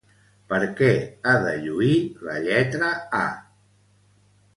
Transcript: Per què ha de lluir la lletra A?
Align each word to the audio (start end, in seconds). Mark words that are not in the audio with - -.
Per 0.51 0.59
què 0.77 0.87
ha 1.25 1.33
de 1.43 1.51
lluir 1.65 1.97
la 2.29 2.39
lletra 2.47 2.89
A? 3.19 3.29